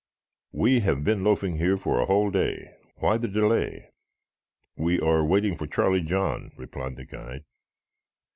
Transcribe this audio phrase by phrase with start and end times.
[0.51, 2.71] "We have been loafing here for a whole day.
[2.95, 3.91] Why the delay?"
[4.75, 7.43] "We are waiting for Charlie John," replied the guide.